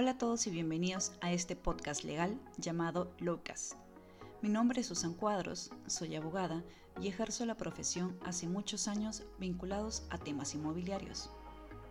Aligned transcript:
Hola 0.00 0.12
a 0.12 0.16
todos 0.16 0.46
y 0.46 0.50
bienvenidos 0.50 1.10
a 1.20 1.32
este 1.32 1.56
podcast 1.56 2.04
legal 2.04 2.40
llamado 2.56 3.12
Locas. 3.18 3.74
Mi 4.42 4.48
nombre 4.48 4.80
es 4.80 4.86
Susan 4.86 5.12
Cuadros, 5.12 5.72
soy 5.88 6.14
abogada 6.14 6.62
y 7.02 7.08
ejerzo 7.08 7.44
la 7.46 7.56
profesión 7.56 8.16
hace 8.24 8.46
muchos 8.46 8.86
años 8.86 9.24
vinculados 9.40 10.04
a 10.10 10.18
temas 10.18 10.54
inmobiliarios. 10.54 11.30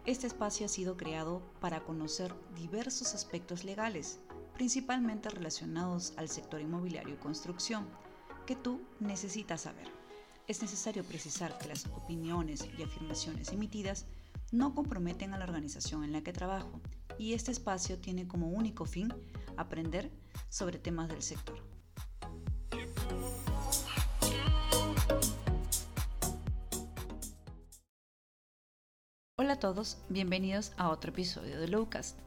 Este 0.05 0.25
espacio 0.25 0.67
ha 0.67 0.69
sido 0.69 0.95
creado 0.95 1.41
para 1.59 1.83
conocer 1.83 2.33
diversos 2.55 3.13
aspectos 3.13 3.65
legales, 3.65 4.21
principalmente 4.53 5.27
relacionados 5.29 6.13
al 6.15 6.29
sector 6.29 6.61
inmobiliario 6.61 7.15
y 7.15 7.17
construcción, 7.17 7.85
que 8.45 8.55
tú 8.55 8.79
necesitas 9.01 9.63
saber. 9.63 9.91
Es 10.47 10.61
necesario 10.61 11.03
precisar 11.03 11.57
que 11.57 11.67
las 11.67 11.85
opiniones 11.87 12.69
y 12.79 12.83
afirmaciones 12.83 13.51
emitidas 13.51 14.05
no 14.53 14.73
comprometen 14.73 15.33
a 15.33 15.37
la 15.37 15.43
organización 15.43 16.05
en 16.05 16.13
la 16.13 16.21
que 16.21 16.31
trabajo 16.31 16.79
y 17.17 17.33
este 17.33 17.51
espacio 17.51 17.97
tiene 17.99 18.27
como 18.27 18.49
único 18.49 18.85
fin 18.85 19.13
aprender 19.55 20.11
sobre 20.49 20.79
temas 20.79 21.09
del 21.09 21.21
sector. 21.21 21.57
Hola 29.39 29.53
a 29.53 29.59
todos, 29.59 29.97
bienvenidos 30.09 30.73
a 30.77 30.89
otro 30.89 31.11
episodio 31.11 31.59
de 31.59 31.67
Lowcast. 31.67 32.17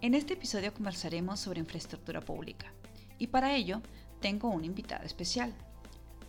En 0.00 0.14
este 0.14 0.34
episodio 0.34 0.74
conversaremos 0.74 1.40
sobre 1.40 1.60
infraestructura 1.60 2.20
pública 2.20 2.72
y 3.18 3.28
para 3.28 3.54
ello 3.54 3.80
tengo 4.20 4.50
una 4.50 4.66
invitada 4.66 5.04
especial. 5.04 5.54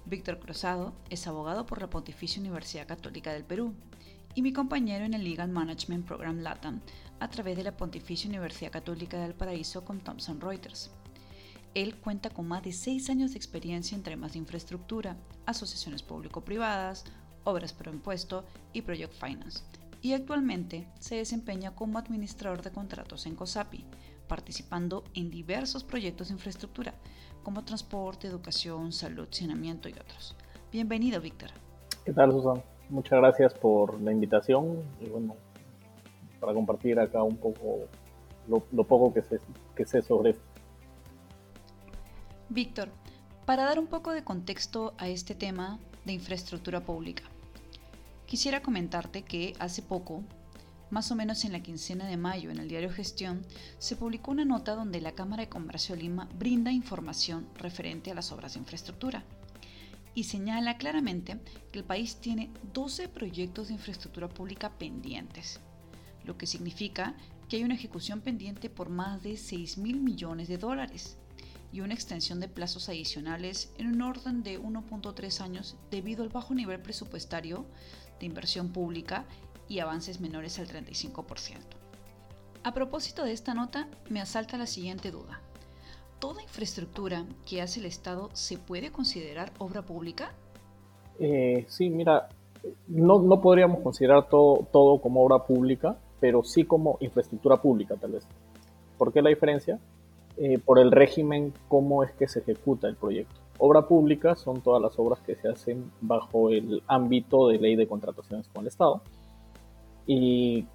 Víctor 0.05 0.39
Cruzado 0.39 0.93
es 1.09 1.27
abogado 1.27 1.65
por 1.65 1.81
la 1.81 1.89
Pontificia 1.89 2.39
Universidad 2.39 2.87
Católica 2.87 3.33
del 3.33 3.43
Perú 3.43 3.73
y 4.35 4.41
mi 4.41 4.51
compañero 4.51 5.05
en 5.05 5.13
el 5.13 5.23
Legal 5.23 5.49
Management 5.49 6.05
Program 6.05 6.39
LATAM 6.39 6.81
a 7.21 7.29
través 7.29 7.55
de 7.55 7.63
la 7.63 7.77
Pontificia 7.77 8.29
Universidad 8.29 8.71
Católica 8.71 9.17
del 9.17 9.33
Paraíso 9.33 9.85
con 9.85 10.01
Thomson 10.01 10.41
Reuters. 10.41 10.91
Él 11.73 11.95
cuenta 11.95 12.29
con 12.29 12.47
más 12.47 12.61
de 12.63 12.73
seis 12.73 13.09
años 13.09 13.31
de 13.31 13.37
experiencia 13.37 13.95
en 13.95 14.03
temas 14.03 14.33
de 14.33 14.39
infraestructura, 14.39 15.15
asociaciones 15.45 16.03
público-privadas, 16.03 17.05
obras 17.45 17.71
por 17.71 17.87
impuesto 17.87 18.45
y 18.73 18.81
Project 18.81 19.13
Finance, 19.13 19.63
y 20.01 20.13
actualmente 20.13 20.87
se 20.99 21.15
desempeña 21.15 21.73
como 21.73 21.97
administrador 21.97 22.61
de 22.61 22.71
contratos 22.71 23.25
en 23.25 23.35
COSAPI, 23.35 23.85
participando 24.27 25.05
en 25.13 25.31
diversos 25.31 25.83
proyectos 25.83 26.27
de 26.27 26.33
infraestructura, 26.33 26.93
como 27.41 27.63
transporte, 27.63 28.27
educación, 28.27 28.91
salud, 28.91 29.27
saneamiento 29.31 29.87
y 29.87 29.93
otros. 29.93 30.35
Bienvenido, 30.71 31.21
Víctor. 31.21 31.51
¿Qué 32.03 32.11
tal, 32.11 32.31
Susan? 32.31 32.74
Muchas 32.89 33.19
gracias 33.19 33.53
por 33.53 33.99
la 34.01 34.11
invitación 34.11 34.83
y 35.01 35.09
bueno, 35.09 35.35
para 36.39 36.53
compartir 36.53 36.99
acá 36.99 37.23
un 37.23 37.37
poco 37.37 37.87
lo, 38.47 38.83
poco 38.83 39.11
que 39.11 39.23
sé, 39.23 39.39
que 39.75 39.85
sobre 39.85 40.31
esto. 40.31 40.43
Víctor, 42.49 42.89
para 43.45 43.65
dar 43.65 43.79
un 43.79 43.87
poco 43.87 44.11
de 44.11 44.23
contexto 44.23 44.93
a 44.99 45.07
este 45.07 45.33
tema 45.33 45.79
de 46.05 46.13
infraestructura 46.13 46.81
pública, 46.81 47.23
quisiera 48.27 48.61
comentarte 48.61 49.23
que 49.23 49.53
hace 49.57 49.81
poco, 49.81 50.21
más 50.91 51.11
o 51.11 51.15
menos 51.15 51.43
en 51.43 51.53
la 51.53 51.61
quincena 51.61 52.05
de 52.05 52.17
mayo, 52.17 52.51
en 52.51 52.59
el 52.59 52.67
diario 52.67 52.91
Gestión, 52.91 53.41
se 53.79 53.95
publicó 53.95 54.29
una 54.29 54.45
nota 54.45 54.75
donde 54.75 55.01
la 55.01 55.13
Cámara 55.13 55.41
de 55.41 55.49
Comercio 55.49 55.95
Lima 55.95 56.29
brinda 56.37 56.71
información 56.71 57.47
referente 57.55 58.11
a 58.11 58.15
las 58.15 58.31
obras 58.31 58.53
de 58.53 58.59
infraestructura 58.59 59.23
y 60.15 60.23
señala 60.23 60.77
claramente 60.77 61.39
que 61.71 61.79
el 61.79 61.85
país 61.85 62.15
tiene 62.15 62.49
12 62.73 63.09
proyectos 63.09 63.67
de 63.67 63.73
infraestructura 63.73 64.29
pública 64.29 64.71
pendientes, 64.77 65.59
lo 66.23 66.37
que 66.37 66.47
significa 66.47 67.15
que 67.47 67.57
hay 67.57 67.63
una 67.63 67.75
ejecución 67.75 68.21
pendiente 68.21 68.69
por 68.69 68.89
más 68.89 69.21
de 69.21 69.37
6 69.37 69.77
mil 69.77 69.99
millones 69.99 70.47
de 70.47 70.57
dólares 70.57 71.17
y 71.71 71.81
una 71.81 71.93
extensión 71.93 72.39
de 72.39 72.47
plazos 72.47 72.87
adicionales 72.87 73.71
en 73.77 73.87
un 73.87 74.01
orden 74.01 74.41
de 74.41 74.59
1.3 74.59 75.41
años 75.41 75.75
debido 75.91 76.23
al 76.23 76.29
bajo 76.29 76.55
nivel 76.55 76.81
presupuestario 76.81 77.65
de 78.19 78.25
inversión 78.25 78.69
pública 78.69 79.25
y 79.67 79.79
avances 79.79 80.21
menores 80.21 80.57
al 80.57 80.67
35%. 80.67 81.59
A 82.63 82.73
propósito 82.73 83.23
de 83.23 83.33
esta 83.33 83.53
nota, 83.53 83.89
me 84.09 84.21
asalta 84.21 84.57
la 84.57 84.65
siguiente 84.65 85.11
duda 85.11 85.44
toda 86.19 86.41
infraestructura 86.41 87.25
que 87.45 87.61
hace 87.61 87.79
el 87.79 87.85
Estado 87.85 88.29
se 88.33 88.57
puede 88.57 88.91
considerar 88.91 89.51
obra 89.59 89.81
pública? 89.81 90.33
Eh, 91.19 91.65
sí, 91.67 91.89
mira, 91.89 92.29
no, 92.87 93.21
no, 93.21 93.41
podríamos 93.41 93.81
considerar 93.81 94.27
todo, 94.27 94.67
todo 94.71 94.99
como 94.99 95.23
obra 95.23 95.45
pública, 95.45 95.97
pero 96.19 96.43
sí 96.43 96.63
como 96.63 96.97
infraestructura 96.99 97.61
pública 97.61 97.95
tal 97.95 98.13
vez. 98.13 98.27
¿Por 98.97 99.11
qué 99.13 99.21
la 99.21 99.29
diferencia? 99.29 99.79
Eh, 100.37 100.59
por 100.59 100.79
el 100.79 100.91
régimen, 100.91 101.53
cómo 101.67 102.03
es 102.03 102.11
que 102.13 102.27
se 102.27 102.39
ejecuta 102.39 102.87
el 102.87 102.95
proyecto. 102.95 103.35
Obra 103.57 103.87
pública 103.87 104.35
son 104.35 104.61
todas 104.61 104.81
las 104.81 104.99
obras 104.99 105.21
que 105.21 105.35
se 105.35 105.47
hacen 105.47 105.91
bajo 106.01 106.49
el 106.49 106.83
ámbito 106.87 107.47
de 107.47 107.57
ley 107.57 107.75
de 107.75 107.87
contrataciones 107.87 108.49
con 108.49 108.63
el 108.63 108.67
Estado. 108.67 109.01
Y 110.05 110.65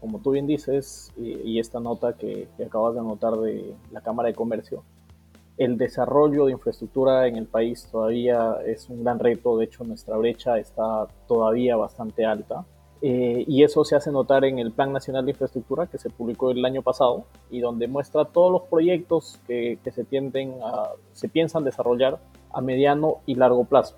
como 0.00 0.20
tú 0.20 0.32
bien 0.32 0.46
dices, 0.46 1.12
y, 1.16 1.58
esta 1.58 1.80
nota 1.80 2.14
que, 2.14 2.48
acabas 2.64 2.94
de 2.94 3.00
anotar 3.00 3.34
de 3.38 3.74
la 3.90 4.00
Cámara 4.00 4.28
de 4.28 4.34
Comercio, 4.34 4.84
el 5.56 5.78
desarrollo 5.78 6.46
de 6.46 6.52
infraestructura 6.52 7.26
en 7.26 7.36
el 7.36 7.46
país 7.46 7.88
todavía 7.90 8.56
es 8.66 8.88
un 8.88 9.04
gran 9.04 9.18
reto, 9.18 9.56
de 9.56 9.66
hecho 9.66 9.84
nuestra 9.84 10.16
brecha 10.16 10.58
está 10.58 11.06
todavía 11.26 11.76
bastante 11.76 12.26
alta. 12.26 12.66
Eh, 13.06 13.44
y 13.46 13.62
eso 13.62 13.84
se 13.84 13.96
hace 13.96 14.10
notar 14.10 14.46
en 14.46 14.58
el 14.58 14.72
Plan 14.72 14.92
Nacional 14.92 15.26
de 15.26 15.32
Infraestructura 15.32 15.86
que 15.86 15.98
se 15.98 16.08
publicó 16.08 16.50
el 16.50 16.64
año 16.64 16.80
pasado 16.80 17.26
y 17.50 17.60
donde 17.60 17.86
muestra 17.86 18.24
todos 18.24 18.50
los 18.50 18.62
proyectos 18.62 19.38
que, 19.46 19.78
que 19.84 19.90
se, 19.90 20.04
tienden 20.04 20.54
a, 20.62 20.90
se 21.12 21.28
piensan 21.28 21.64
desarrollar 21.64 22.18
a 22.50 22.60
mediano 22.62 23.18
y 23.26 23.34
largo 23.34 23.64
plazo. 23.64 23.96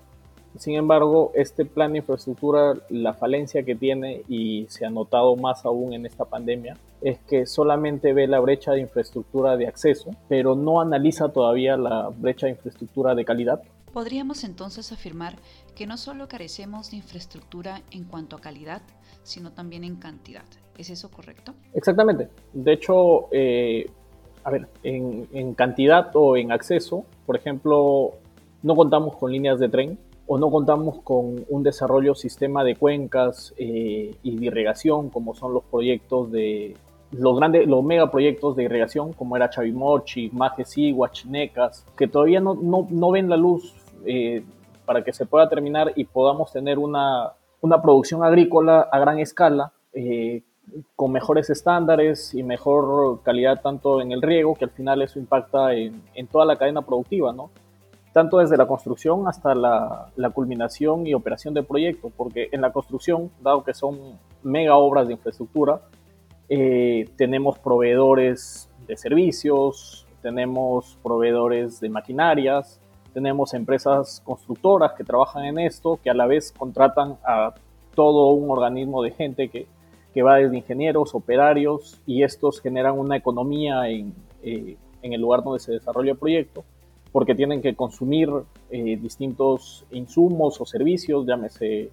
Sin 0.57 0.75
embargo, 0.75 1.31
este 1.35 1.65
plan 1.65 1.91
de 1.91 1.99
infraestructura, 1.99 2.73
la 2.89 3.13
falencia 3.13 3.63
que 3.63 3.75
tiene 3.75 4.23
y 4.27 4.65
se 4.69 4.85
ha 4.85 4.89
notado 4.89 5.35
más 5.35 5.65
aún 5.65 5.93
en 5.93 6.05
esta 6.05 6.25
pandemia, 6.25 6.77
es 7.01 7.19
que 7.19 7.45
solamente 7.45 8.13
ve 8.13 8.27
la 8.27 8.39
brecha 8.39 8.71
de 8.71 8.81
infraestructura 8.81 9.55
de 9.55 9.67
acceso, 9.67 10.11
pero 10.27 10.55
no 10.55 10.81
analiza 10.81 11.29
todavía 11.29 11.77
la 11.77 12.09
brecha 12.09 12.47
de 12.47 12.53
infraestructura 12.53 13.13
de 13.13 13.25
calidad. 13.25 13.61
Podríamos 13.93 14.43
entonces 14.43 14.91
afirmar 14.91 15.35
que 15.75 15.87
no 15.87 15.97
solo 15.97 16.27
carecemos 16.27 16.91
de 16.91 16.97
infraestructura 16.97 17.81
en 17.91 18.03
cuanto 18.03 18.35
a 18.35 18.41
calidad, 18.41 18.81
sino 19.23 19.51
también 19.51 19.83
en 19.83 19.95
cantidad. 19.95 20.43
¿Es 20.77 20.89
eso 20.89 21.09
correcto? 21.09 21.53
Exactamente. 21.73 22.29
De 22.53 22.73
hecho, 22.73 23.27
eh, 23.31 23.89
a 24.43 24.51
ver, 24.51 24.67
en, 24.83 25.27
en 25.33 25.53
cantidad 25.53 26.11
o 26.15 26.37
en 26.37 26.51
acceso, 26.51 27.05
por 27.25 27.35
ejemplo, 27.35 28.13
no 28.63 28.75
contamos 28.75 29.15
con 29.17 29.31
líneas 29.31 29.59
de 29.59 29.69
tren 29.69 29.99
o 30.27 30.37
no 30.37 30.51
contamos 30.51 30.99
con 31.03 31.45
un 31.47 31.63
desarrollo 31.63 32.13
sistema 32.13 32.63
de 32.63 32.75
cuencas 32.75 33.53
eh, 33.57 34.13
y 34.21 34.37
de 34.37 34.45
irrigación, 34.45 35.09
como 35.09 35.33
son 35.33 35.53
los 35.53 35.63
proyectos 35.63 36.31
de 36.31 36.75
los 37.11 37.37
grandes, 37.37 37.65
los 37.65 37.83
megaproyectos 37.83 38.57
de 38.57 38.63
irrigación, 38.63 39.13
como 39.13 39.37
era 39.37 39.49
Chavimochi, 39.49 40.29
Majesi, 40.33 40.91
Huachinecas, 40.91 41.85
que 41.97 42.07
todavía 42.07 42.41
no, 42.41 42.55
no, 42.55 43.11
ven 43.11 43.29
la 43.29 43.37
luz 43.37 43.73
eh, 44.05 44.43
para 44.85 45.03
que 45.03 45.13
se 45.13 45.25
pueda 45.25 45.47
terminar 45.47 45.93
y 45.95 46.03
podamos 46.03 46.51
tener 46.51 46.77
una, 46.77 47.31
una 47.61 47.81
producción 47.81 48.23
agrícola 48.23 48.81
a 48.91 48.99
gran 48.99 49.19
escala, 49.19 49.71
eh, 49.93 50.43
con 50.97 51.13
mejores 51.13 51.49
estándares 51.49 52.33
y 52.33 52.43
mejor 52.43 53.21
calidad 53.23 53.61
tanto 53.61 54.01
en 54.01 54.11
el 54.11 54.21
riego, 54.21 54.55
que 54.55 54.65
al 54.65 54.71
final 54.71 55.01
eso 55.01 55.17
impacta 55.17 55.73
en, 55.73 56.03
en 56.13 56.27
toda 56.27 56.43
la 56.43 56.57
cadena 56.57 56.81
productiva, 56.81 57.31
¿no? 57.31 57.49
Tanto 58.17 58.39
desde 58.39 58.57
la 58.57 58.65
construcción 58.65 59.27
hasta 59.27 59.53
la, 59.53 60.31
culminación 60.33 61.05
y 61.05 61.13
operación 61.13 61.53
del 61.53 61.65
proyecto, 61.65 62.11
porque 62.17 62.49
en 62.51 62.61
la 62.61 62.71
construcción, 62.71 63.29
dado 63.43 63.63
que 63.63 63.75
son 63.75 64.17
mega 64.41 64.75
obras 64.75 65.05
de 65.05 65.13
infraestructura, 65.13 65.81
eh, 66.49 67.07
tenemos 67.15 67.59
proveedores 67.59 68.71
de 68.87 68.97
servicios, 68.97 70.07
tenemos 70.23 70.97
proveedores 71.03 71.79
de 71.79 71.89
maquinarias, 71.89 72.81
tenemos 73.13 73.53
empresas 73.53 74.19
constructoras 74.25 74.93
que 74.93 75.03
trabajan 75.03 75.45
en 75.45 75.59
esto, 75.59 75.99
que 76.03 76.09
a 76.09 76.15
la 76.15 76.25
vez 76.25 76.51
contratan 76.51 77.17
a 77.23 77.53
todo 77.93 78.31
un 78.31 78.49
organismo 78.49 79.03
de 79.03 79.11
gente 79.11 79.47
que, 79.47 79.67
va 80.23 80.37
desde 80.37 80.57
ingenieros, 80.57 81.13
operarios, 81.13 82.01
y 82.07 82.23
estos 82.23 82.61
generan 82.61 82.97
una 82.97 83.15
economía 83.15 83.87
en, 83.87 84.15
eh, 84.41 84.75
en 85.03 85.13
el 85.13 85.21
lugar 85.21 85.43
donde 85.43 85.59
se 85.59 85.73
desarrolla 85.73 86.13
el 86.13 86.17
proyecto 86.17 86.63
porque 87.11 87.35
tienen 87.35 87.61
que 87.61 87.75
consumir 87.75 88.29
eh, 88.69 88.97
distintos 88.97 89.85
insumos 89.91 90.59
o 90.61 90.65
servicios, 90.65 91.25
llámese 91.25 91.89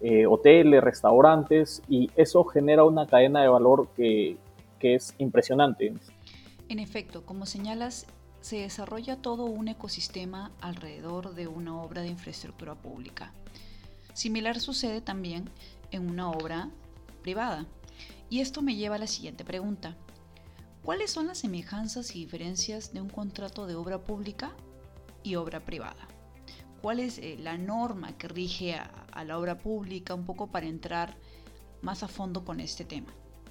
eh, 0.00 0.26
hoteles, 0.26 0.82
restaurantes, 0.82 1.82
y 1.88 2.10
eso 2.16 2.44
genera 2.44 2.84
una 2.84 3.06
cadena 3.06 3.42
de 3.42 3.48
valor 3.48 3.88
que, 3.96 4.36
que 4.78 4.94
es 4.94 5.14
impresionante. 5.18 5.92
En 6.68 6.78
efecto, 6.78 7.24
como 7.24 7.46
señalas, 7.46 8.06
se 8.40 8.58
desarrolla 8.58 9.16
todo 9.16 9.44
un 9.44 9.68
ecosistema 9.68 10.50
alrededor 10.60 11.34
de 11.34 11.46
una 11.46 11.80
obra 11.82 12.02
de 12.02 12.08
infraestructura 12.08 12.74
pública. 12.74 13.32
Similar 14.14 14.60
sucede 14.60 15.00
también 15.00 15.50
en 15.90 16.08
una 16.08 16.30
obra 16.30 16.70
privada. 17.22 17.66
Y 18.28 18.40
esto 18.40 18.62
me 18.62 18.76
lleva 18.76 18.96
a 18.96 18.98
la 18.98 19.06
siguiente 19.06 19.44
pregunta. 19.44 19.96
¿Cuáles 20.84 21.10
son 21.10 21.26
las 21.26 21.38
semejanzas 21.38 22.16
y 22.16 22.20
diferencias 22.20 22.94
de 22.94 23.02
un 23.02 23.10
contrato 23.10 23.66
de 23.66 23.74
obra 23.74 23.98
pública 23.98 24.52
y 25.22 25.34
obra 25.34 25.60
privada? 25.60 26.08
¿Cuál 26.80 27.00
es 27.00 27.18
eh, 27.18 27.36
la 27.38 27.58
norma 27.58 28.16
que 28.16 28.28
rige 28.28 28.74
a, 28.74 29.24
la 29.24 29.38
obra 29.38 29.58
pública? 29.58 30.14
Un 30.14 30.24
poco 30.24 30.46
para 30.46 30.66
entrar 30.66 31.16
más 31.82 32.02
a 32.02 32.08
fondo 32.08 32.46
con 32.46 32.60
este 32.60 32.86
tema. 32.86 33.08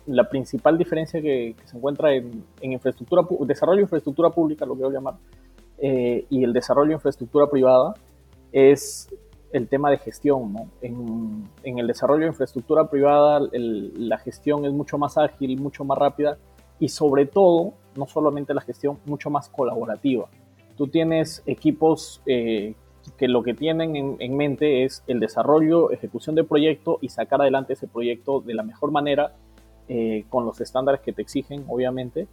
La 0.07 0.27
principal 0.27 0.75
diferencia 0.79 1.21
que, 1.21 1.55
se 1.65 1.77
encuentra 1.77 2.15
en, 2.15 2.43
infraestructura, 2.61 3.21
desarrollo 3.45 3.77
de 3.77 3.83
infraestructura 3.83 4.31
pública, 4.31 4.65
lo 4.65 4.75
que 4.75 4.85
a 4.85 4.89
llamar, 4.89 5.17
eh, 5.77 6.25
y 6.31 6.43
el 6.43 6.51
desarrollo 6.51 6.89
de 6.89 6.93
infraestructura 6.95 7.47
privada 7.47 7.93
es 8.51 9.07
el 9.53 9.67
tema 9.67 9.91
de 9.91 9.99
gestión. 9.99 10.51
¿no? 10.51 10.67
En, 10.81 11.77
el 11.77 11.85
desarrollo 11.85 12.21
de 12.21 12.29
infraestructura 12.29 12.89
privada 12.89 13.39
la 13.51 14.17
gestión 14.17 14.65
es 14.65 14.73
mucho 14.73 14.97
más 14.97 15.15
ágil, 15.19 15.61
mucho 15.61 15.83
más 15.83 15.99
rápida 15.99 16.39
y 16.79 16.89
sobre 16.89 17.25
todo, 17.25 17.73
no 17.95 18.07
solamente 18.07 18.53
la 18.53 18.61
gestión, 18.61 18.99
mucho 19.05 19.29
más 19.29 19.49
colaborativa. 19.49 20.27
Tú 20.77 20.87
tienes 20.87 21.43
equipos 21.45 22.21
eh, 22.25 22.73
que 23.17 23.27
lo 23.27 23.43
que 23.43 23.53
tienen 23.53 24.17
en, 24.19 24.37
mente 24.37 24.85
es 24.85 25.03
el 25.07 25.19
desarrollo, 25.19 25.91
ejecución 25.91 26.35
de 26.35 26.43
proyecto 26.43 26.99
y 27.01 27.09
sacar 27.09 27.41
adelante 27.41 27.73
ese 27.73 27.87
proyecto 27.87 28.39
de 28.39 28.53
la 28.53 28.63
mejor 28.63 28.91
manera, 28.91 29.33
eh, 29.87 30.25
con 30.29 30.45
los 30.45 30.61
estándares 30.61 31.01
que 31.01 31.11
te 31.11 31.21
exigen, 31.21 31.65
obviamente, 31.67 32.27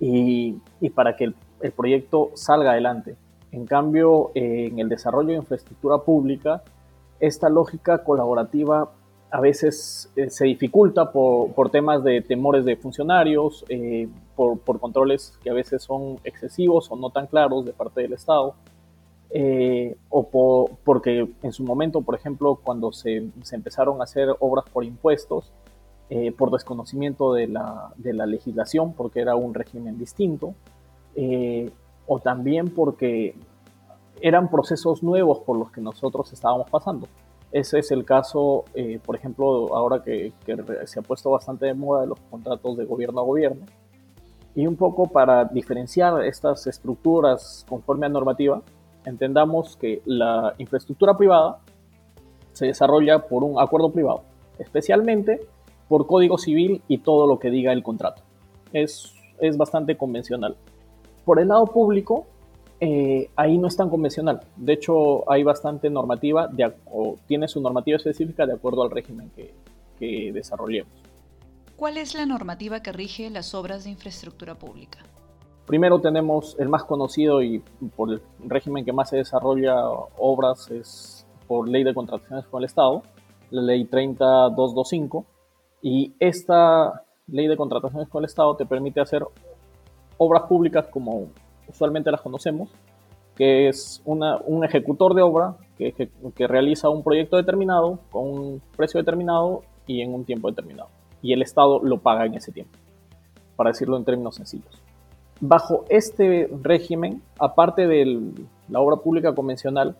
y, 0.00 0.56
para 0.94 1.16
que 1.16 1.32
el 1.60 1.72
proyecto 1.72 2.30
salga 2.34 2.72
adelante. 2.72 3.16
En 3.52 3.64
cambio, 3.64 4.30
en 4.34 4.78
el 4.78 4.88
desarrollo 4.88 5.28
de 5.28 5.36
infraestructura 5.36 5.98
pública, 5.98 6.62
esta 7.20 7.48
lógica 7.48 8.04
colaborativa 8.04 8.92
a 9.30 9.40
veces 9.40 10.10
eh, 10.16 10.30
se 10.30 10.46
dificulta 10.46 11.12
por, 11.12 11.70
temas 11.70 12.02
de 12.02 12.22
temores 12.22 12.64
de 12.64 12.76
funcionarios, 12.76 13.64
eh, 13.68 14.08
por, 14.34 14.80
controles 14.80 15.38
que 15.42 15.50
a 15.50 15.54
veces 15.54 15.82
son 15.82 16.18
excesivos 16.24 16.90
o 16.90 16.96
no 16.96 17.10
tan 17.10 17.26
claros 17.26 17.64
de 17.64 17.72
parte 17.72 18.00
del 18.00 18.14
Estado, 18.14 18.54
eh, 19.30 19.96
o 20.08 20.70
porque 20.82 21.28
en 21.42 21.52
su 21.52 21.62
momento, 21.62 22.00
por 22.00 22.14
ejemplo, 22.14 22.58
cuando 22.62 22.92
se, 22.92 23.28
empezaron 23.52 24.00
a 24.00 24.04
hacer 24.04 24.28
obras 24.40 24.64
por 24.72 24.84
impuestos, 24.84 25.52
por 26.38 26.50
desconocimiento 26.50 27.34
de 27.34 27.48
la, 27.48 27.92
de 27.96 28.14
la, 28.14 28.24
legislación, 28.24 28.94
porque 28.94 29.20
era 29.20 29.36
un 29.36 29.52
régimen 29.52 29.98
distinto, 29.98 30.54
o 32.06 32.18
también 32.20 32.70
porque 32.70 33.34
eran 34.22 34.50
procesos 34.50 35.02
nuevos 35.02 35.40
por 35.40 35.58
los 35.58 35.70
que 35.70 35.82
nosotros 35.82 36.32
estábamos 36.32 36.70
pasando. 36.70 37.08
Ese 37.50 37.78
es 37.78 37.90
el 37.90 38.04
caso, 38.04 38.64
eh, 38.74 39.00
por 39.04 39.16
ejemplo, 39.16 39.74
ahora 39.74 40.02
que, 40.02 40.32
se 40.84 41.00
ha 41.00 41.02
puesto 41.02 41.30
bastante 41.30 41.66
de 41.66 41.74
moda 41.74 42.04
los 42.04 42.20
contratos 42.30 42.76
de 42.76 42.84
gobierno 42.84 43.20
a 43.20 43.24
gobierno. 43.24 43.64
Y 44.54 44.66
un 44.66 44.76
poco 44.76 45.06
para 45.06 45.44
diferenciar 45.44 46.24
estas 46.24 46.66
estructuras 46.66 47.64
conforme 47.68 48.06
a 48.06 48.08
normativa, 48.08 48.60
entendamos 49.04 49.76
que 49.76 50.02
la 50.04 50.54
infraestructura 50.58 51.16
privada 51.16 51.60
se 52.52 52.66
desarrolla 52.66 53.20
por 53.20 53.44
un 53.44 53.58
acuerdo 53.60 53.90
privado, 53.90 54.22
especialmente 54.58 55.40
por 55.88 56.06
código 56.06 56.36
civil 56.36 56.82
y 56.88 56.98
todo 56.98 57.26
lo 57.26 57.38
que 57.38 57.50
diga 57.50 57.72
el 57.72 57.82
contrato. 57.82 58.22
Es, 58.72 59.14
es 59.40 59.56
bastante 59.56 59.96
convencional. 59.96 60.56
Por 61.24 61.40
el 61.40 61.48
lado 61.48 61.66
público, 61.66 62.26
eh, 62.80 63.30
ahí 63.36 63.58
no 63.58 63.68
es 63.68 63.76
tan 63.76 63.90
convencional. 63.90 64.40
De 64.56 64.74
hecho, 64.74 65.30
hay 65.30 65.42
bastante 65.42 65.90
normativa, 65.90 66.48
o 66.86 67.16
tiene 67.26 67.48
su 67.48 67.60
normativa 67.60 67.96
específica 67.96 68.46
de 68.46 68.54
acuerdo 68.54 68.82
al 68.82 68.90
régimen 68.90 69.30
que, 69.34 69.52
que 69.98 70.32
desarrollemos. 70.32 70.92
¿Cuál 71.76 71.96
es 71.96 72.14
la 72.14 72.26
normativa 72.26 72.82
que 72.82 72.92
rige 72.92 73.30
las 73.30 73.54
obras 73.54 73.84
de 73.84 73.90
infraestructura 73.90 74.54
pública? 74.56 74.98
Primero 75.66 76.00
tenemos 76.00 76.56
el 76.58 76.68
más 76.68 76.84
conocido 76.84 77.42
y 77.42 77.62
por 77.94 78.10
el 78.10 78.22
régimen 78.46 78.84
que 78.84 78.92
más 78.92 79.10
se 79.10 79.18
desarrolla 79.18 79.76
obras 80.16 80.70
es 80.70 81.26
por 81.46 81.68
ley 81.68 81.84
de 81.84 81.94
contrataciones 81.94 82.46
con 82.46 82.62
el 82.62 82.66
Estado, 82.66 83.02
la 83.50 83.62
ley 83.62 83.84
30225. 83.84 85.26
Y 85.82 86.14
esta 86.18 87.04
ley 87.26 87.46
de 87.46 87.56
contrataciones 87.56 88.08
con 88.08 88.22
el 88.22 88.28
Estado 88.28 88.56
te 88.56 88.66
permite 88.66 89.00
hacer 89.00 89.24
obras 90.16 90.44
públicas 90.44 90.86
como 90.86 91.28
usualmente 91.68 92.10
las 92.10 92.20
conocemos, 92.20 92.70
que 93.36 93.68
es 93.68 94.02
un 94.04 94.64
ejecutor 94.64 95.14
de 95.14 95.22
obra 95.22 95.56
que, 95.76 96.10
realiza 96.48 96.88
un 96.90 97.04
proyecto 97.04 97.36
determinado 97.36 98.00
con 98.10 98.24
un 98.24 98.62
precio 98.76 98.98
determinado 98.98 99.62
y 99.86 100.02
en 100.02 100.12
un 100.12 100.24
tiempo 100.24 100.48
determinado. 100.48 100.88
Y 101.22 101.32
el 101.32 101.42
Estado 101.42 101.80
lo 101.80 101.98
paga 101.98 102.26
en 102.26 102.34
ese 102.34 102.50
tiempo, 102.50 102.76
para 103.54 103.70
decirlo 103.70 103.96
en 103.96 104.04
términos 104.04 104.34
sencillos. 104.34 104.82
Bajo 105.40 105.84
este 105.88 106.50
régimen, 106.62 107.22
aparte 107.38 107.86
de 107.86 108.32
la 108.68 108.80
obra 108.80 108.96
pública 108.96 109.34
convencional, 109.34 109.96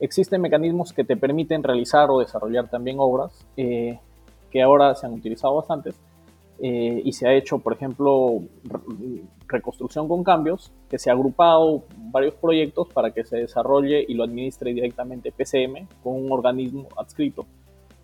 existen 0.00 0.42
mecanismos 0.42 0.92
que 0.92 1.04
te 1.04 1.16
permiten 1.16 1.62
realizar 1.62 2.10
o 2.10 2.18
desarrollar 2.18 2.68
también 2.68 2.96
obras 2.98 3.32
eh, 3.56 3.98
que 4.50 4.60
ahora 4.60 4.94
se 4.94 5.06
han 5.06 5.14
utilizado 5.14 5.54
bastantes, 5.54 5.98
eh, 6.64 7.02
y 7.04 7.12
se 7.12 7.26
ha 7.26 7.34
hecho, 7.34 7.58
por 7.58 7.72
ejemplo, 7.72 8.40
reconstrucción 9.48 10.06
con 10.06 10.22
cambios, 10.22 10.70
que 10.88 10.96
se 10.96 11.10
ha 11.10 11.12
agrupado 11.12 11.82
varios 12.12 12.34
proyectos 12.34 12.86
para 12.86 13.10
que 13.10 13.24
se 13.24 13.38
desarrolle 13.38 14.04
y 14.06 14.14
lo 14.14 14.22
administre 14.22 14.72
directamente 14.72 15.32
PCM 15.32 15.88
con 16.04 16.24
un 16.24 16.30
organismo 16.30 16.86
adscrito, 16.96 17.46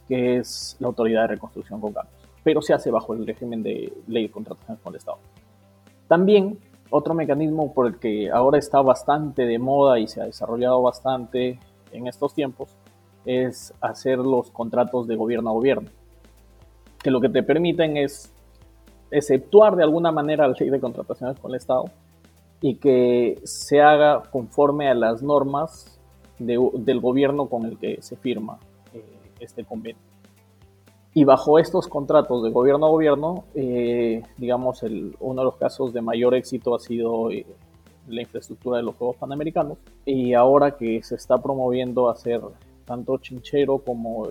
que 0.08 0.38
es 0.38 0.76
la 0.80 0.88
Autoridad 0.88 1.22
de 1.22 1.28
Reconstrucción 1.28 1.80
con 1.80 1.92
Cambios, 1.92 2.20
pero 2.42 2.60
se 2.60 2.74
hace 2.74 2.90
bajo 2.90 3.14
el 3.14 3.24
régimen 3.24 3.62
de 3.62 3.92
ley 4.08 4.24
de 4.24 4.32
contrataciones 4.32 4.82
con 4.82 4.92
el 4.92 4.98
Estado. 4.98 5.18
También 6.08 6.58
otro 6.90 7.14
mecanismo 7.14 7.72
por 7.72 7.86
el 7.86 8.00
que 8.00 8.28
ahora 8.28 8.58
está 8.58 8.82
bastante 8.82 9.46
de 9.46 9.60
moda 9.60 10.00
y 10.00 10.08
se 10.08 10.20
ha 10.20 10.24
desarrollado 10.24 10.82
bastante 10.82 11.60
en 11.92 12.08
estos 12.08 12.34
tiempos 12.34 12.76
es 13.24 13.72
hacer 13.80 14.18
los 14.18 14.50
contratos 14.50 15.06
de 15.06 15.14
gobierno 15.14 15.50
a 15.50 15.52
gobierno, 15.52 15.90
que 17.00 17.12
lo 17.12 17.20
que 17.20 17.28
te 17.28 17.44
permiten 17.44 17.96
es 17.96 18.32
exceptuar 19.10 19.76
de 19.76 19.84
alguna 19.84 20.12
manera 20.12 20.46
la 20.46 20.54
ley 20.58 20.70
de 20.70 20.80
contrataciones 20.80 21.38
con 21.38 21.50
el 21.50 21.56
Estado 21.56 21.84
y 22.60 22.76
que 22.76 23.40
se 23.44 23.80
haga 23.80 24.22
conforme 24.30 24.88
a 24.88 24.94
las 24.94 25.22
normas 25.22 25.98
del 26.38 27.00
gobierno 27.00 27.46
con 27.46 27.64
el 27.64 27.78
que 27.78 28.00
se 28.00 28.16
firma 28.16 28.58
eh, 28.92 29.04
este 29.40 29.64
convenio. 29.64 30.02
Y 31.14 31.24
bajo 31.24 31.58
estos 31.58 31.88
contratos 31.88 32.44
de 32.44 32.50
gobierno 32.50 32.86
a 32.86 32.90
gobierno, 32.90 33.44
eh, 33.54 34.22
digamos, 34.36 34.82
el, 34.82 35.16
uno 35.20 35.40
de 35.40 35.44
los 35.46 35.56
casos 35.56 35.92
de 35.92 36.00
mayor 36.00 36.34
éxito 36.34 36.74
ha 36.74 36.78
sido 36.78 37.30
eh, 37.30 37.46
la 38.06 38.22
infraestructura 38.22 38.76
de 38.76 38.84
los 38.84 38.94
Juegos 38.94 39.16
Panamericanos. 39.16 39.78
Y 40.04 40.34
ahora 40.34 40.76
que 40.76 41.02
se 41.02 41.16
está 41.16 41.38
promoviendo 41.38 42.08
hacer 42.08 42.40
tanto 42.84 43.18
Chinchero 43.18 43.78
como 43.78 44.28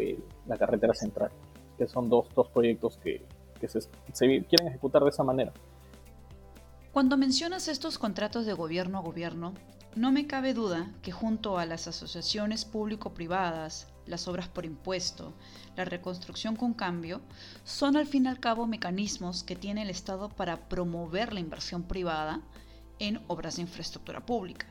la 0.48 0.58
carretera 0.58 0.94
central, 0.94 1.32
que 1.78 1.88
son 1.88 2.10
dos, 2.10 2.28
dos 2.34 2.48
proyectos 2.48 2.98
que, 2.98 3.22
que 3.58 3.68
se, 3.68 3.80
quieren 4.14 4.68
ejecutar 4.68 5.04
de 5.04 5.10
esa 5.10 5.24
manera. 5.24 5.54
Cuando 6.92 7.18
mencionas 7.18 7.68
estos 7.68 8.00
contratos 8.00 8.46
de 8.46 8.54
gobierno 8.54 8.98
a 8.98 9.02
gobierno, 9.02 9.54
no 9.96 10.12
me 10.12 10.28
cabe 10.28 10.54
duda 10.54 10.92
que 11.02 11.12
junto 11.12 11.58
a 11.58 11.66
las 11.66 11.88
asociaciones 11.88 12.66
público-privadas, 12.66 13.88
las 14.06 14.28
obras 14.28 14.48
por 14.48 14.66
impuesto, 14.66 15.34
la 15.76 15.86
reconstrucción 15.86 16.56
con 16.56 16.74
cambio, 16.74 17.22
son 17.64 17.98
al 17.98 18.08
fin 18.08 18.26
y 18.26 18.28
al 18.28 18.40
cabo 18.40 18.68
mecanismos 18.68 19.44
que 19.44 19.56
tiene 19.56 19.82
el 19.82 19.90
Estado 19.90 20.30
para 20.30 20.70
promover 20.70 21.34
la 21.34 21.40
inversión 21.40 21.84
privada 21.84 22.42
en 23.00 23.22
obras 23.28 23.58
de 23.58 23.64
infraestructura 23.64 24.26
pública. 24.26 24.68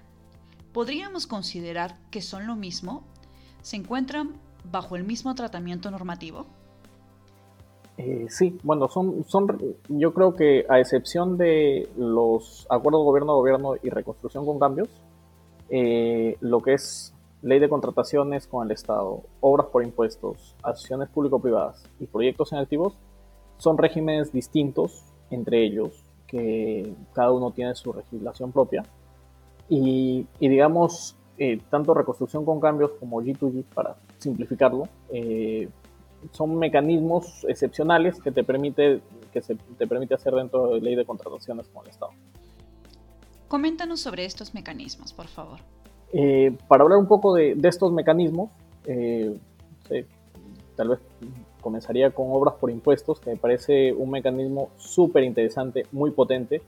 ¿Podríamos 0.72 1.26
considerar 1.26 1.98
que 2.10 2.22
son 2.22 2.46
lo 2.46 2.54
mismo? 2.54 3.04
¿Se 3.62 3.76
encuentran 3.76 4.40
bajo 4.64 4.96
el 4.96 5.04
mismo 5.04 5.34
tratamiento 5.34 5.90
normativo? 5.90 6.46
Eh, 7.98 8.26
sí, 8.28 8.58
bueno, 8.62 8.88
son, 8.88 9.24
son, 9.26 9.46
yo 9.88 10.12
creo 10.12 10.34
que 10.34 10.66
a 10.68 10.78
excepción 10.80 11.38
de 11.38 11.88
los 11.96 12.66
acuerdos 12.68 13.04
gobierno 13.04 13.32
a 13.32 13.36
gobierno 13.36 13.74
y 13.82 13.88
reconstrucción 13.88 14.44
con 14.44 14.58
cambios, 14.58 14.88
eh, 15.70 16.36
lo 16.40 16.60
que 16.60 16.74
es 16.74 17.14
ley 17.42 17.58
de 17.58 17.68
contrataciones 17.68 18.46
con 18.46 18.66
el 18.66 18.72
Estado, 18.72 19.22
obras 19.40 19.68
por 19.68 19.82
impuestos, 19.82 20.54
acciones 20.62 21.08
público-privadas 21.08 21.84
y 21.98 22.06
proyectos 22.06 22.52
en 22.52 22.58
activos, 22.58 22.94
son 23.56 23.78
regímenes 23.78 24.30
distintos 24.30 25.04
entre 25.30 25.64
ellos, 25.64 26.04
que 26.26 26.92
cada 27.14 27.32
uno 27.32 27.50
tiene 27.50 27.74
su 27.74 27.94
legislación 27.94 28.52
propia. 28.52 28.84
Y, 29.68 30.26
digamos, 30.38 31.16
eh, 31.38 31.60
tanto 31.70 31.94
reconstrucción 31.94 32.44
con 32.44 32.60
cambios 32.60 32.92
como 33.00 33.22
G2G, 33.22 33.64
para 33.74 33.96
simplificarlo, 34.18 34.88
son 36.32 36.58
mecanismos 36.58 37.44
excepcionales 37.48 38.20
que 38.20 38.30
te 38.30 38.44
permite, 38.44 39.00
que 39.32 39.42
se, 39.42 39.54
te 39.54 39.86
permite 39.86 40.14
hacer 40.14 40.34
dentro 40.34 40.68
de 40.68 40.78
la 40.78 40.84
ley 40.84 40.94
de 40.96 41.04
contrataciones 41.04 41.68
con 41.68 41.84
el 41.84 41.90
Estado. 41.90 42.12
Coméntanos 43.48 44.00
sobre 44.00 44.24
estos 44.24 44.54
mecanismos, 44.54 45.12
por 45.12 45.28
favor. 45.28 45.60
Eh, 46.12 46.56
para 46.68 46.84
hablar 46.84 46.98
un 46.98 47.06
poco 47.06 47.34
de, 47.34 47.56
estos 47.62 47.92
mecanismos, 47.92 48.50
eh, 48.86 49.38
tal 50.76 50.88
vez 50.88 51.00
comenzaría 51.60 52.10
con 52.10 52.26
obras 52.30 52.54
por 52.54 52.70
impuestos, 52.70 53.20
que 53.20 53.30
me 53.30 53.36
parece 53.36 53.92
un 53.92 54.10
mecanismo 54.10 54.70
súper 54.76 55.24
interesante, 55.24 55.84
muy 55.92 56.10
potente, 56.10 56.62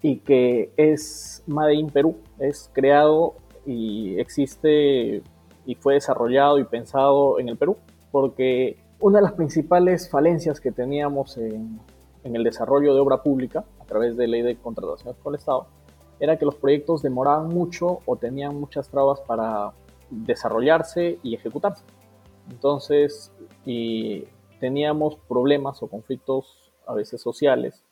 y 0.00 0.16
que 0.16 0.70
es 0.76 1.42
Made 1.46 1.74
in 1.74 1.88
Perú, 1.88 2.16
es 2.38 2.70
creado 2.72 3.34
y 3.64 4.18
existe 4.18 5.22
y 5.64 5.74
fue 5.76 5.94
desarrollado 5.94 6.58
y 6.58 6.64
pensado 6.64 7.38
en 7.38 7.48
el 7.48 7.56
Perú, 7.56 7.76
porque 8.12 8.76
una 9.00 9.18
de 9.18 9.22
las 9.24 9.32
principales 9.32 10.08
falencias 10.08 10.60
que 10.60 10.70
teníamos 10.70 11.36
en, 11.36 11.80
en 12.22 12.36
el 12.36 12.44
desarrollo 12.44 12.94
de 12.94 13.00
obra 13.00 13.22
pública 13.22 13.64
a 13.80 13.84
través 13.84 14.16
de 14.16 14.28
ley 14.28 14.42
de 14.42 14.56
contrataciones 14.56 15.16
con 15.20 15.34
el 15.34 15.38
Estado 15.38 15.66
era 16.20 16.38
que 16.38 16.44
los 16.44 16.54
proyectos 16.54 17.02
demoraban 17.02 17.48
mucho 17.48 17.98
o 18.06 18.14
tenían 18.14 18.54
muchas 18.54 18.88
trabas 18.88 19.20
para 19.22 19.72
desarrollarse 20.08 21.18
y 21.24 21.34
ejecutarse. 21.34 21.82
Entonces, 22.48 23.32
y 23.64 24.24
teníamos 24.60 25.16
problemas 25.28 25.82
o 25.82 25.88
conflictos 25.88 26.72
a 26.86 26.94
veces 26.94 27.20
sociales, 27.20 27.82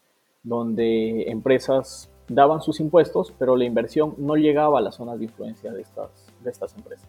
donde 0.44 1.28
empresas 1.28 2.08
daban 2.28 2.62
sus 2.62 2.78
impuestos, 2.78 3.34
pero 3.36 3.56
la 3.56 3.64
inversión 3.64 4.14
no 4.16 4.36
llegaba 4.36 4.78
a 4.78 4.80
las 4.80 4.94
zonas 4.94 5.18
de 5.18 5.24
influencia 5.24 5.72
de 5.72 5.82
estas, 5.82 6.10
de 6.44 6.50
estas 6.50 6.76
empresas. 6.76 7.08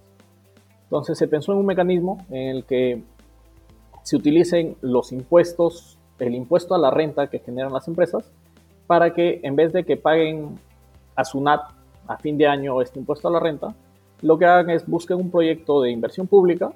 Entonces 0.92 1.18
se 1.18 1.30
pensó 1.30 1.54
en 1.54 1.60
un 1.60 1.66
mecanismo 1.66 2.26
en 2.30 2.50
el 2.50 2.66
que 2.66 3.02
se 4.04 4.18
utilicen 4.18 4.76
los 4.82 5.14
impuestos, 5.14 5.98
el 6.20 6.36
impuesto 6.36 6.76
a 6.76 6.78
la 6.78 6.92
renta 6.92 7.28
que 7.28 7.40
generan 7.40 7.72
las 7.72 7.88
empresas, 7.88 8.30
para 8.88 9.14
que 9.14 9.40
en 9.44 9.56
vez 9.56 9.72
de 9.72 9.86
que 9.86 9.96
paguen 9.96 10.60
a 11.16 11.24
SUNAT 11.24 11.62
a 12.08 12.18
fin 12.18 12.38
de 12.38 12.46
año 12.46 12.82
este 12.82 13.00
impuesto 13.00 13.30
a 13.30 13.32
la 13.32 13.40
renta, 13.40 13.74
lo 14.22 14.38
que 14.38 14.44
hagan 14.44 14.70
es 14.70 14.86
busquen 14.86 15.16
un 15.16 15.32
proyecto 15.32 15.82
de 15.82 15.92
inversión 15.92 16.28
pública 16.28 16.74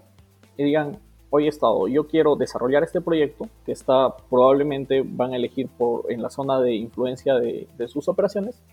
y 0.55 0.63
digan, 0.63 0.97
oye 1.29 1.49
Estado, 1.49 1.85
yo 1.89 2.07
quiero 2.07 2.37
desarrollar 2.37 2.83
este 2.83 3.01
proyecto 3.01 3.49
que 3.65 3.73
está 3.73 4.15
probablemente 4.29 5.03
van 5.05 5.33
a 5.33 5.35
elegir 5.35 5.67
por, 5.67 6.09
en 6.09 6.21
la 6.21 6.29
zona 6.29 6.61
de 6.61 6.73
influencia 6.73 7.35
de, 7.35 7.67
de 7.77 7.87
sus 7.89 8.07
operaciones 8.07 8.63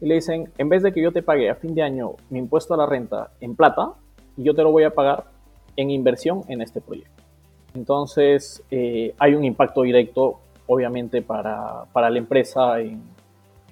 y 0.00 0.06
le 0.06 0.16
dicen, 0.16 0.50
en 0.58 0.68
vez 0.68 0.82
de 0.82 0.92
que 0.92 1.00
yo 1.00 1.12
te 1.12 1.22
pague 1.22 1.48
a 1.48 1.54
fin 1.54 1.76
de 1.76 1.82
año 1.82 2.14
mi 2.28 2.40
impuesto 2.40 2.74
a 2.74 2.76
la 2.76 2.86
renta 2.86 3.30
en 3.40 3.54
plata, 3.54 3.94
yo 4.36 4.54
te 4.54 4.62
lo 4.62 4.72
voy 4.72 4.84
a 4.84 4.90
pagar 4.90 5.24
en 5.76 5.90
inversión 5.90 6.42
en 6.48 6.62
este 6.62 6.80
proyecto. 6.80 7.22
Entonces, 7.74 8.62
eh, 8.70 9.14
hay 9.18 9.34
un 9.34 9.44
impacto 9.44 9.82
directo, 9.82 10.40
obviamente, 10.66 11.22
para, 11.22 11.84
para 11.92 12.10
la 12.10 12.18
empresa 12.18 12.80
en, 12.80 13.02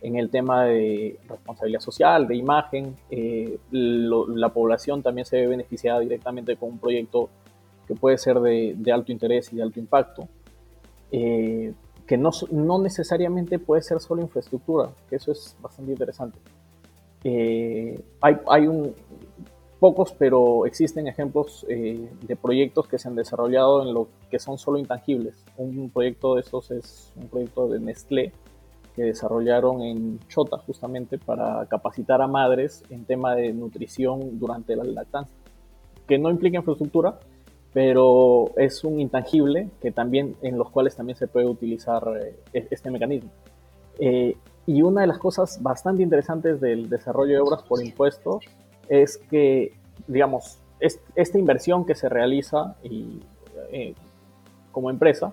en 0.00 0.16
el 0.16 0.30
tema 0.30 0.64
de 0.64 1.18
responsabilidad 1.28 1.80
social, 1.80 2.28
de 2.28 2.36
imagen. 2.36 2.96
Eh, 3.10 3.58
la 3.70 4.48
población 4.50 5.02
también 5.02 5.24
se 5.24 5.36
ve 5.40 5.46
beneficiada 5.48 6.00
directamente 6.00 6.56
con 6.56 6.70
un 6.70 6.78
proyecto 6.78 7.28
que 7.86 7.94
puede 7.94 8.18
ser 8.18 8.38
de, 8.40 8.92
alto 8.92 9.12
interés 9.12 9.52
y 9.52 9.56
de 9.56 9.62
alto 9.62 9.80
impacto, 9.80 10.28
eh, 11.10 11.72
que 12.06 12.18
no, 12.18 12.30
no, 12.50 12.78
necesariamente 12.78 13.58
puede 13.58 13.82
ser 13.82 13.98
solo 13.98 14.20
infraestructura, 14.22 14.90
que 15.08 15.16
eso 15.16 15.32
es 15.32 15.56
bastante 15.60 15.92
interesante. 15.92 16.38
Hay, 18.20 18.36
hay 18.48 18.66
un, 18.66 18.94
pocos, 19.78 20.14
pero 20.18 20.66
existen 20.66 21.06
ejemplos 21.06 21.64
de 21.68 22.36
proyectos 22.36 22.86
que 22.88 22.98
se 22.98 23.08
han 23.08 23.14
desarrollado 23.14 23.82
en 23.82 23.94
lo 23.94 24.08
que 24.30 24.38
son 24.38 24.58
solo 24.58 24.78
intangibles. 24.78 25.36
Un 25.56 25.90
proyecto 25.90 26.34
de 26.34 26.40
estos 26.40 26.70
es 26.70 27.12
un 27.16 27.28
proyecto 27.28 27.68
de 27.68 27.80
Nestlé, 27.80 28.32
que 28.98 29.04
desarrollaron 29.04 29.80
en 29.82 30.18
Chota 30.26 30.58
justamente 30.58 31.18
para 31.18 31.64
capacitar 31.66 32.20
a 32.20 32.26
madres 32.26 32.82
en 32.90 33.04
tema 33.04 33.36
de 33.36 33.52
nutrición 33.52 34.40
durante 34.40 34.74
la 34.74 34.82
lactancia, 34.82 35.36
que 36.08 36.18
no 36.18 36.30
implica 36.30 36.58
infraestructura, 36.58 37.20
pero 37.72 38.50
es 38.56 38.82
un 38.82 38.98
intangible 38.98 39.68
que 39.80 39.92
también 39.92 40.34
en 40.42 40.58
los 40.58 40.68
cuales 40.70 40.96
también 40.96 41.16
se 41.16 41.28
puede 41.28 41.46
utilizar 41.46 42.02
eh, 42.20 42.66
este 42.72 42.90
mecanismo. 42.90 43.30
Eh, 44.00 44.36
y 44.66 44.82
una 44.82 45.02
de 45.02 45.06
las 45.06 45.18
cosas 45.18 45.62
bastante 45.62 46.02
interesantes 46.02 46.60
del 46.60 46.88
desarrollo 46.88 47.34
de 47.34 47.40
obras 47.40 47.62
por 47.62 47.80
impuestos 47.80 48.44
es 48.88 49.18
que, 49.30 49.72
digamos, 50.06 50.58
esta 50.80 51.38
inversión 51.38 51.84
que 51.84 51.94
se 51.94 52.08
realiza 52.08 52.76
y, 52.82 53.20
eh, 53.72 53.94
como 54.70 54.90
empresa 54.90 55.32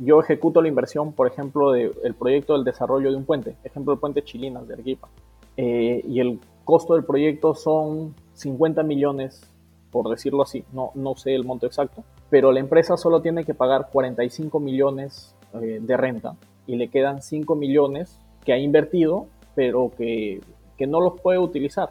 yo 0.00 0.20
ejecuto 0.20 0.60
la 0.60 0.68
inversión, 0.68 1.12
por 1.12 1.26
ejemplo, 1.26 1.72
del 1.72 2.14
proyecto 2.18 2.54
del 2.54 2.64
desarrollo 2.64 3.10
de 3.10 3.16
un 3.16 3.24
puente, 3.24 3.56
ejemplo 3.64 3.92
el 3.92 4.00
puente 4.00 4.24
Chilinas 4.24 4.66
de 4.66 4.74
Arequipa, 4.74 5.08
eh, 5.56 6.02
y 6.06 6.20
el 6.20 6.40
costo 6.64 6.94
del 6.94 7.04
proyecto 7.04 7.54
son 7.54 8.14
50 8.34 8.82
millones, 8.82 9.42
por 9.90 10.08
decirlo 10.08 10.42
así, 10.42 10.64
no, 10.72 10.90
no 10.94 11.14
sé 11.14 11.34
el 11.34 11.44
monto 11.44 11.66
exacto, 11.66 12.02
pero 12.30 12.50
la 12.50 12.60
empresa 12.60 12.96
solo 12.96 13.22
tiene 13.22 13.44
que 13.44 13.54
pagar 13.54 13.88
45 13.92 14.58
millones 14.58 15.34
eh, 15.54 15.78
de 15.80 15.96
renta 15.96 16.34
y 16.66 16.76
le 16.76 16.88
quedan 16.88 17.22
5 17.22 17.54
millones 17.54 18.18
que 18.44 18.52
ha 18.52 18.58
invertido, 18.58 19.26
pero 19.54 19.92
que, 19.96 20.40
que 20.76 20.86
no 20.86 21.00
los 21.00 21.20
puede 21.20 21.38
utilizar. 21.38 21.90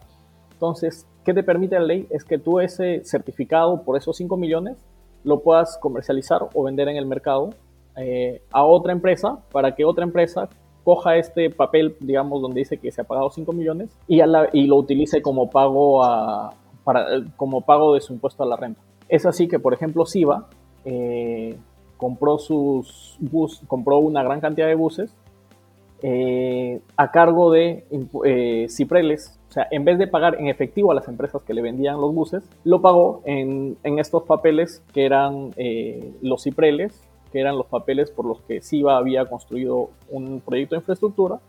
Entonces, 0.63 1.05
¿qué 1.25 1.33
te 1.33 1.43
permite 1.43 1.77
la 1.77 1.85
ley? 1.85 2.07
Es 2.09 2.23
que 2.23 2.37
tú 2.37 2.61
ese 2.61 3.03
certificado 3.03 3.83
por 3.83 3.97
esos 3.97 4.15
5 4.15 4.37
millones 4.37 4.77
lo 5.25 5.41
puedas 5.41 5.77
comercializar 5.77 6.47
o 6.53 6.63
vender 6.63 6.87
en 6.87 6.95
el 6.95 7.05
mercado 7.05 7.49
eh, 7.97 8.41
a 8.49 8.63
otra 8.63 8.93
empresa 8.93 9.39
para 9.51 9.75
que 9.75 9.83
otra 9.83 10.05
empresa 10.05 10.47
coja 10.85 11.17
este 11.17 11.49
papel, 11.49 11.97
digamos, 11.99 12.41
donde 12.41 12.61
dice 12.61 12.77
que 12.77 12.93
se 12.93 13.01
ha 13.01 13.03
pagado 13.03 13.29
5 13.29 13.51
millones 13.51 13.89
y, 14.07 14.21
y 14.53 14.67
lo 14.67 14.77
utilice 14.77 15.21
como 15.21 15.49
pago, 15.49 16.01
a, 16.01 16.53
para, 16.85 17.07
como 17.35 17.59
pago 17.59 17.95
de 17.95 17.99
su 17.99 18.13
impuesto 18.13 18.43
a 18.43 18.45
la 18.45 18.55
renta. 18.55 18.79
Es 19.09 19.25
así 19.25 19.49
que, 19.49 19.59
por 19.59 19.73
ejemplo, 19.73 20.05
Siva 20.05 20.47
eh, 20.85 21.57
compró, 21.97 22.37
sus 22.37 23.17
bus, 23.19 23.61
compró 23.67 23.97
una 23.97 24.23
gran 24.23 24.39
cantidad 24.39 24.67
de 24.67 24.75
buses 24.75 25.13
eh, 26.01 26.79
a 26.95 27.11
cargo 27.11 27.51
de 27.51 27.83
Cipreles. 28.69 29.37
O 29.53 29.55
sea, 29.55 29.67
en 29.69 29.85
vez 29.85 29.99
de 29.99 30.07
pagar 30.07 30.39
en 30.39 30.47
efectivo 30.47 30.91
a 30.91 30.95
las 30.95 31.07
empresas 31.07 31.43
que 31.43 31.53
le 31.53 31.61
vendían 31.61 32.01
los 32.01 32.11
buses, 32.11 32.43
lo 32.63 32.81
pagó 32.81 33.21
en, 33.23 33.77
estos 33.83 34.23
papeles 34.23 34.83
que 34.93 35.05
eran 35.05 35.51
los 36.21 36.41
Cipreles 36.41 37.07
que 37.31 37.39
eran 37.39 37.57
los 37.57 37.65
papeles 37.65 38.11
por 38.11 38.25
los 38.25 38.41
que 38.41 38.61
SIVA 38.61 38.95
había 38.95 39.25
construido 39.25 39.89
un 40.09 40.39
proyecto 40.39 40.75
de 40.75 40.81
infraestructura, 40.81 41.39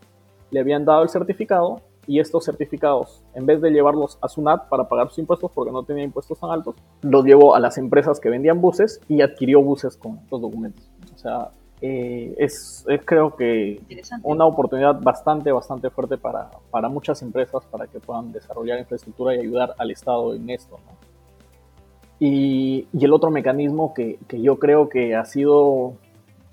le 0.51 0.61
habían 0.61 0.87
dado 0.87 1.03
el 1.03 1.11
certificado 1.11 1.83
y 2.07 2.21
estos 2.21 2.47
certificados, 2.47 3.23
en 3.35 3.47
vez 3.47 3.61
de 3.61 3.71
llevarlos 3.71 4.19
a 4.23 4.29
SUNAT 4.29 4.69
para 4.69 4.89
pagar 4.89 5.09
sus 5.09 5.19
impuestos 5.19 5.51
porque 5.53 5.73
no 5.73 5.83
tenía 5.83 6.05
impuestos 6.05 6.39
tan 6.39 6.51
altos, 6.51 6.75
los 7.03 7.25
llevó 7.25 7.55
a 7.55 7.61
las 7.61 7.77
empresas 7.77 8.19
que 8.19 8.31
vendían 8.31 8.61
buses 8.61 9.01
y 9.09 9.21
adquirió 9.21 9.63
buses 9.63 9.97
con 9.97 10.19
estos 10.19 10.41
documentos. 10.41 10.91
O 11.15 11.19
sea, 11.19 11.51
eh, 11.81 12.35
es, 12.38 12.85
creo 13.04 13.37
que 13.37 13.81
una 14.23 14.47
oportunidad 14.47 15.00
bastante, 15.00 15.52
bastante 15.52 15.90
fuerte 15.90 16.16
para, 16.16 16.50
para 16.71 16.88
muchas 16.88 17.21
empresas 17.23 17.64
para 17.66 17.87
que 17.87 18.00
puedan 18.00 18.33
desarrollar 18.33 18.78
infraestructura 18.78 19.35
y 19.35 19.40
ayudar 19.40 19.75
al 19.78 19.90
Estado 19.90 20.35
en 20.35 20.49
esto. 20.50 20.78
¿no? 20.87 21.14
Y, 22.19 22.87
el 22.99 23.12
otro 23.12 23.31
mecanismo 23.31 23.93
que, 23.93 24.19
yo 24.31 24.59
creo 24.59 24.88
que 24.88 25.14
ha 25.14 25.25
sido 25.25 25.95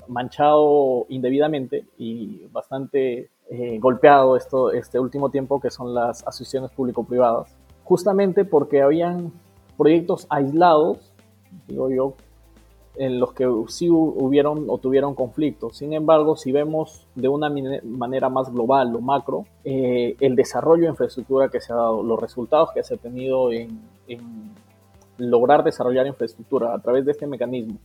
manchado 0.07 1.05
indebidamente 1.07 1.85
y 1.97 2.45
bastante 2.51 3.29
eh, 3.49 3.79
golpeado 3.79 4.35
esto, 4.35 4.71
este 4.71 4.99
último 4.99 5.29
tiempo, 5.29 5.61
que 5.61 5.71
son 5.71 5.93
las 5.93 6.27
asociaciones 6.27 6.71
público-privadas, 6.71 7.55
justamente 7.83 8.43
porque 8.43 8.81
habían 8.81 9.31
proyectos 9.77 10.27
aislados, 10.29 11.13
digo 11.67 11.89
yo, 11.89 12.15
en 12.95 13.19
los 13.19 13.33
que 13.33 13.49
sí 13.67 13.89
hubieron 13.89 14.65
o 14.69 14.77
tuvieron 14.77 15.15
conflictos. 15.15 15.77
Sin 15.77 15.93
embargo, 15.93 16.35
si 16.35 16.51
vemos 16.51 17.07
de 17.15 17.27
una 17.27 17.49
manera 17.83 18.29
más 18.29 18.51
global 18.51 18.95
o 18.95 19.01
macro, 19.01 19.45
eh, 19.63 20.15
el 20.19 20.35
desarrollo 20.35 20.83
de 20.83 20.89
infraestructura 20.89 21.49
que 21.49 21.61
se 21.61 21.73
ha 21.73 21.77
dado, 21.77 22.03
los 22.03 22.19
resultados 22.19 22.69
que 22.73 22.83
se 22.83 22.95
ha 22.95 22.97
tenido 22.97 23.51
en 23.51 23.79
lograr 25.17 25.63
desarrollar 25.63 26.07
infraestructura 26.07 26.73
a 26.73 26.79
través 26.79 27.05
de 27.05 27.11
este 27.11 27.27
mecanismo, 27.27 27.77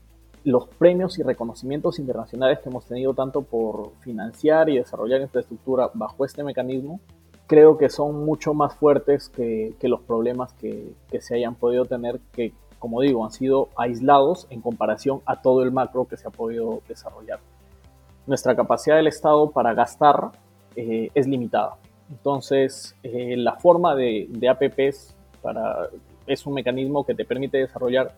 los 0.45 0.69
premios 0.69 1.19
y 1.19 1.23
reconocimientos 1.23 1.99
internacionales 1.99 2.61
que 2.61 2.69
hemos 2.69 2.87
tenido 2.87 3.15
tanto 3.15 3.43
por 3.43 3.91
financiar 4.01 4.69
y 4.69 4.79
desarrollar 4.79 5.21
infraestructura 5.21 5.91
bajo 5.93 6.25
este 6.25 6.45
mecanismo, 6.45 7.01
creo 7.47 7.77
que 7.77 7.89
son 7.89 8.25
mucho 8.25 8.55
más 8.55 8.75
fuertes 8.75 9.29
que, 9.29 9.75
los 9.83 10.01
problemas 10.03 10.53
que, 10.55 10.95
se 11.21 11.35
hayan 11.35 11.57
podido 11.57 11.85
tener, 11.85 12.21
que 12.33 12.53
como 12.79 13.01
digo, 13.01 13.25
han 13.25 13.33
sido 13.33 13.69
aislados 13.77 14.47
en 14.51 14.61
comparación 14.61 15.21
a 15.27 15.41
todo 15.41 15.63
el 15.63 15.73
macro 15.73 16.07
que 16.07 16.17
se 16.17 16.29
ha 16.29 16.31
podido 16.31 16.81
desarrollar. 16.89 17.41
Nuestra 18.27 18.55
capacidad 18.57 18.97
del 18.97 19.07
Estado 19.07 19.51
para 19.51 19.75
gastar 19.75 20.31
eh, 20.75 21.11
es 21.15 21.27
limitada. 21.27 21.77
Entonces, 22.11 22.95
eh, 23.03 23.37
la 23.37 23.55
forma 23.57 23.95
de, 23.95 24.27
de 24.29 24.49
APPs 24.49 25.15
para 25.43 25.89
es 26.27 26.45
un 26.47 26.55
mecanismo 26.55 27.05
que 27.05 27.15
te 27.15 27.25
permite 27.25 27.59
desarrollar 27.59 28.13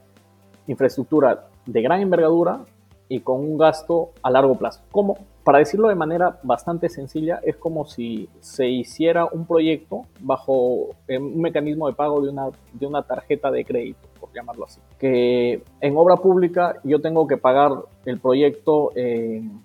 infraestructura 0.67 1.47
de 1.67 1.83
gran 1.83 2.01
envergadura 2.01 2.61
y 3.09 3.21
con 3.21 3.41
un 3.41 3.57
gasto 3.57 4.11
a 4.23 4.31
largo 4.31 4.55
plazo. 4.55 4.81
Como, 4.91 5.17
para 5.45 5.59
decirlo 5.59 5.89
de 5.89 5.95
manera 5.95 6.39
bastante 6.43 6.89
sencilla, 6.89 7.41
es 7.43 7.57
como 7.57 7.87
si 7.87 8.29
se 8.41 8.69
hiciera 8.69 9.25
un 9.25 9.47
proyecto 9.47 10.03
bajo 10.21 10.91
un 11.09 11.41
mecanismo 11.41 11.89
de 11.89 11.95
pago 11.95 12.21
de 12.21 12.31
una, 12.31 12.49
de 12.73 12.87
una 12.87 13.03
tarjeta 13.03 13.51
de 13.51 13.65
crédito, 13.65 14.08
por 14.29 14.37
llamarlo 14.37 14.65
así. 14.65 14.81
Que 14.99 15.63
en 15.81 15.97
obra 15.97 16.17
pública 16.17 16.81
yo 16.85 17.01
tengo 17.01 17.27
que 17.27 17.37
pagar 17.37 17.73
el 18.05 18.19
proyecto 18.19 18.93
en, 18.95 19.63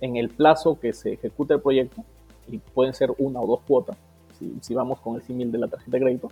el 0.00 0.28
plazo 0.28 0.78
que 0.78 0.92
se 0.92 1.14
ejecute 1.14 1.54
el 1.54 1.60
proyecto, 1.60 2.04
y 2.46 2.58
pueden 2.58 2.92
ser 2.92 3.10
una 3.16 3.40
o 3.40 3.46
dos 3.46 3.60
cuotas, 3.66 3.96
si, 4.38 4.58
si 4.60 4.74
vamos 4.74 5.00
con 5.00 5.16
el 5.16 5.22
símil 5.22 5.50
de 5.50 5.58
la 5.58 5.68
tarjeta 5.68 5.96
de 5.96 6.02
crédito. 6.02 6.28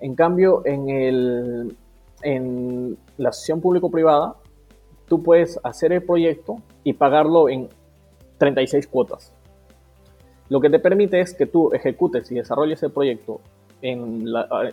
En 0.00 0.16
cambio, 0.16 0.62
en, 0.64 0.88
el, 0.88 1.76
en 2.22 2.98
la 3.18 3.28
asociación 3.28 3.60
público-privada, 3.60 4.34
tú 5.06 5.22
puedes 5.22 5.60
hacer 5.62 5.92
el 5.92 6.02
proyecto 6.02 6.56
y 6.82 6.94
pagarlo 6.94 7.48
en 7.48 7.68
36 8.38 8.88
cuotas. 8.88 9.32
Lo 10.48 10.60
que 10.60 10.68
te 10.68 10.80
permite 10.80 11.20
es 11.20 11.34
que 11.34 11.46
tú 11.46 11.72
ejecutes 11.72 12.30
y 12.32 12.34
desarrolles 12.34 12.82
el 12.82 12.90
proyecto 12.90 13.40
en 13.80 14.24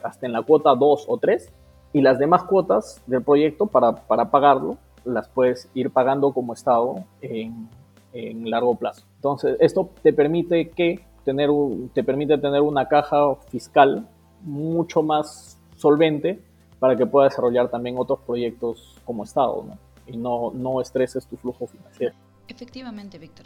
hasta 0.03 0.25
en 0.25 0.33
la 0.33 0.41
cuota 0.41 0.75
2 0.75 1.05
o 1.07 1.17
3 1.17 1.51
y 1.93 2.01
las 2.01 2.19
demás 2.19 2.43
cuotas 2.43 3.01
del 3.07 3.23
proyecto 3.23 3.65
para, 3.65 3.95
para 3.95 4.29
pagarlo 4.29 4.77
las 5.05 5.27
puedes 5.29 5.69
ir 5.73 5.91
pagando 5.91 6.33
como 6.33 6.53
Estado 6.53 7.03
en, 7.21 7.69
en, 8.13 8.49
largo 8.49 8.75
plazo. 8.75 9.05
Entonces, 9.15 9.57
esto 9.59 9.89
te 10.03 10.13
permite, 10.13 10.69
que 10.69 11.05
tener 11.25 11.49
te 11.93 12.03
permite 12.03 12.37
tener 12.37 12.61
una 12.61 12.87
caja 12.87 13.35
fiscal 13.49 14.07
mucho 14.41 15.01
más 15.01 15.57
solvente 15.75 16.39
para 16.79 16.95
que 16.95 17.05
pueda 17.05 17.27
desarrollar 17.27 17.69
también 17.69 17.95
otros 17.97 18.19
proyectos 18.19 18.95
como 19.05 19.23
Estado, 19.23 19.65
¿no? 19.67 19.77
Y 20.07 20.17
no, 20.17 20.51
no 20.51 20.81
estreses 20.81 21.27
tu 21.27 21.37
flujo 21.37 21.67
financiero. 21.67 22.15
Efectivamente, 22.47 23.19
Víctor. 23.19 23.45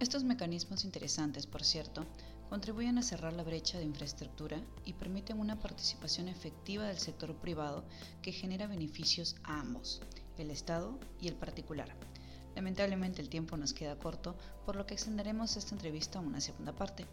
Estos 0.00 0.22
mecanismos 0.22 0.84
interesantes, 0.84 1.46
por 1.46 1.62
cierto, 1.62 2.04
contribuyen 2.48 2.98
a 2.98 3.02
cerrar 3.02 3.32
la 3.32 3.42
brecha 3.42 3.78
de 3.78 3.84
infraestructura 3.84 4.60
y 4.84 4.92
permiten 4.92 5.40
una 5.40 5.58
participación 5.58 6.28
efectiva 6.28 6.84
del 6.84 6.98
sector 6.98 7.34
privado 7.36 7.84
que 8.22 8.32
genera 8.32 8.66
beneficios 8.66 9.36
a 9.44 9.60
ambos, 9.60 10.00
el 10.38 10.50
Estado 10.50 10.98
y 11.20 11.28
el 11.28 11.34
particular. 11.34 11.94
Lamentablemente 12.54 13.20
el 13.20 13.28
tiempo 13.28 13.56
nos 13.56 13.72
queda 13.72 13.98
corto, 13.98 14.36
por 14.64 14.76
lo 14.76 14.86
que 14.86 14.94
extenderemos 14.94 15.56
esta 15.56 15.74
entrevista 15.74 16.18
a 16.18 16.22
una 16.22 16.40
segunda 16.40 16.72
parte, 16.72 17.06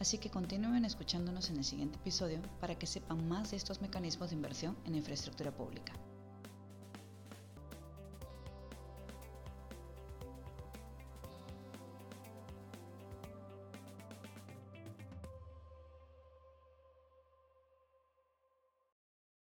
así 0.00 0.18
que 0.18 0.30
continúen 0.30 0.84
escuchándonos 0.84 1.50
en 1.50 1.58
el 1.58 1.64
siguiente 1.64 1.98
episodio 1.98 2.40
para 2.60 2.78
que 2.78 2.86
sepan 2.86 3.28
más 3.28 3.50
de 3.50 3.58
estos 3.58 3.82
mecanismos 3.82 4.30
de 4.30 4.36
inversión 4.36 4.76
en 4.86 4.94
infraestructura 4.94 5.54
pública. 5.54 5.92